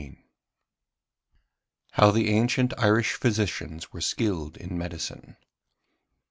[1.91, 5.37] HOW THE ANCIENT IRISH PHYSICIANS WERE SKILLED IN MEDICINE.